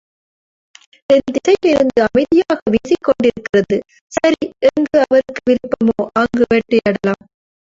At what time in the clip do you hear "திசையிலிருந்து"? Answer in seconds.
1.31-2.01